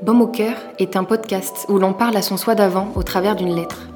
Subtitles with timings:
[0.00, 3.34] Baume au cœur est un podcast où l'on parle à son soi d'avant au travers
[3.34, 3.88] d'une lettre.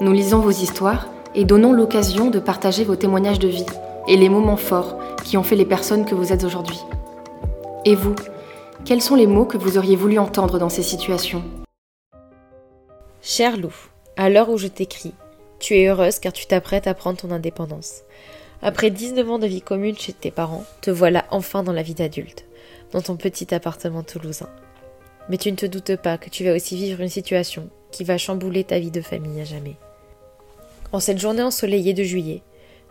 [0.00, 3.66] Nous lisons vos histoires et donnons l'occasion de partager vos témoignages de vie
[4.08, 6.80] et les moments forts qui ont fait les personnes que vous êtes aujourd'hui.
[7.84, 8.16] Et vous,
[8.84, 11.44] quels sont les mots que vous auriez voulu entendre dans ces situations?
[13.22, 13.72] Cher Lou,
[14.16, 15.14] à l'heure où je t'écris,
[15.60, 18.02] tu es heureuse car tu t'apprêtes à prendre ton indépendance.
[18.62, 21.94] Après 19 ans de vie commune chez tes parents, te voilà enfin dans la vie
[21.94, 22.46] d'adulte,
[22.90, 24.48] dans ton petit appartement toulousain.
[25.28, 28.18] Mais tu ne te doutes pas que tu vas aussi vivre une situation qui va
[28.18, 29.76] chambouler ta vie de famille à jamais.
[30.92, 32.42] En cette journée ensoleillée de juillet,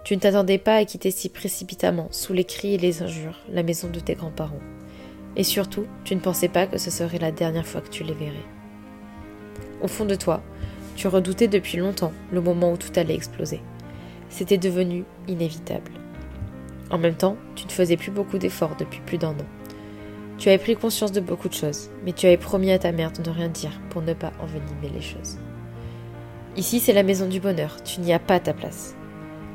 [0.04, 3.64] tu ne t'attendais pas à quitter si précipitamment, sous les cris et les injures, la
[3.64, 4.60] maison de tes grands-parents.
[5.36, 8.14] Et surtout, tu ne pensais pas que ce serait la dernière fois que tu les
[8.14, 8.36] verrais.
[9.82, 10.44] Au fond de toi,
[10.96, 13.62] tu redoutais depuis longtemps le moment où tout allait exploser.
[14.30, 15.92] C'était devenu inévitable.
[16.92, 19.65] En même temps, tu ne faisais plus beaucoup d'efforts depuis plus d'un an.
[20.38, 23.12] Tu avais pris conscience de beaucoup de choses, mais tu avais promis à ta mère
[23.12, 25.38] de ne rien dire pour ne pas envenimer les choses.
[26.58, 28.96] Ici, c'est la maison du bonheur, tu n'y as pas ta place.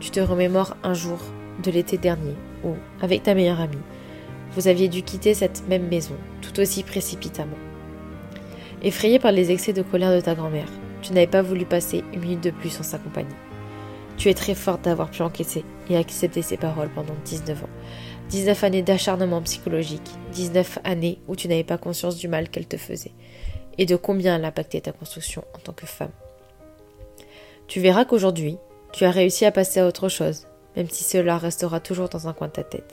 [0.00, 1.18] Tu te remémores un jour
[1.62, 3.76] de l'été dernier où, avec ta meilleure amie,
[4.52, 7.58] vous aviez dû quitter cette même maison, tout aussi précipitamment.
[8.82, 10.68] Effrayé par les excès de colère de ta grand-mère,
[11.02, 13.28] tu n'avais pas voulu passer une minute de plus en sa compagnie.
[14.20, 17.68] Tu es très forte d'avoir pu encaisser et accepter ses paroles pendant 19 ans,
[18.28, 22.76] 19 années d'acharnement psychologique, 19 années où tu n'avais pas conscience du mal qu'elle te
[22.76, 23.14] faisait,
[23.78, 26.10] et de combien elle impactait ta construction en tant que femme.
[27.66, 28.58] Tu verras qu'aujourd'hui,
[28.92, 32.34] tu as réussi à passer à autre chose, même si cela restera toujours dans un
[32.34, 32.92] coin de ta tête.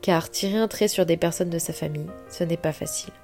[0.00, 3.14] Car tirer un trait sur des personnes de sa famille, ce n'est pas facile.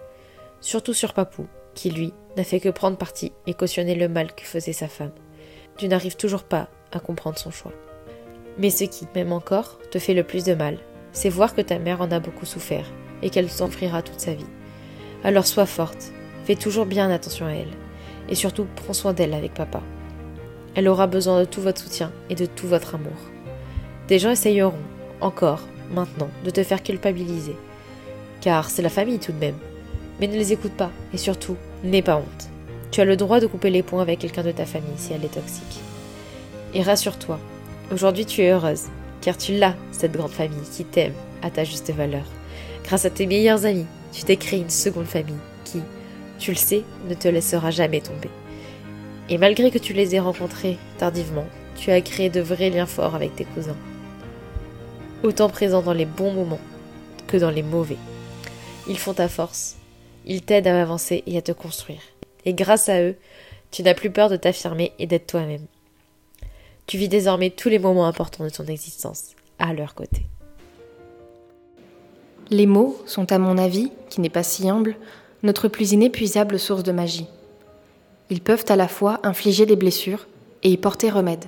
[0.60, 4.42] Surtout sur Papou, qui lui n'a fait que prendre parti et cautionner le mal que
[4.42, 5.12] faisait sa femme.
[5.76, 7.72] Tu n'arrives toujours pas à comprendre son choix.
[8.58, 10.78] Mais ce qui, même encore, te fait le plus de mal,
[11.12, 12.86] c'est voir que ta mère en a beaucoup souffert
[13.22, 14.46] et qu'elle s'enfrira toute sa vie.
[15.24, 16.12] Alors sois forte,
[16.44, 17.72] fais toujours bien attention à elle,
[18.28, 19.82] et surtout prends soin d'elle avec papa.
[20.74, 23.12] Elle aura besoin de tout votre soutien et de tout votre amour.
[24.08, 24.74] Des gens essayeront,
[25.20, 25.60] encore,
[25.92, 27.56] maintenant, de te faire culpabiliser.
[28.40, 29.58] Car c'est la famille tout de même.
[30.18, 32.48] Mais ne les écoute pas, et surtout, n'aie pas honte.
[32.90, 35.24] Tu as le droit de couper les ponts avec quelqu'un de ta famille si elle
[35.24, 35.80] est toxique.
[36.74, 37.38] Et rassure-toi,
[37.92, 38.84] aujourd'hui tu es heureuse,
[39.20, 42.24] car tu l'as, cette grande famille qui t'aime à ta juste valeur.
[42.84, 45.34] Grâce à tes meilleurs amis, tu t'es créé une seconde famille
[45.64, 45.80] qui,
[46.38, 48.30] tu le sais, ne te laissera jamais tomber.
[49.28, 51.46] Et malgré que tu les aies rencontrés tardivement,
[51.76, 53.76] tu as créé de vrais liens forts avec tes cousins.
[55.22, 56.60] Autant présents dans les bons moments
[57.28, 57.98] que dans les mauvais.
[58.88, 59.76] Ils font ta force,
[60.26, 62.00] ils t'aident à avancer et à te construire.
[62.44, 63.16] Et grâce à eux,
[63.70, 65.66] tu n'as plus peur de t'affirmer et d'être toi-même.
[66.92, 70.26] Tu vis désormais tous les moments importants de ton existence à leur côté.
[72.50, 74.96] Les mots sont, à mon avis, qui n'est pas si humble,
[75.42, 77.28] notre plus inépuisable source de magie.
[78.28, 80.26] Ils peuvent à la fois infliger des blessures
[80.62, 81.46] et y porter remède.